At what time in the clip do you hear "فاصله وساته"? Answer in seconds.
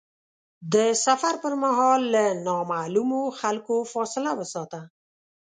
3.93-4.79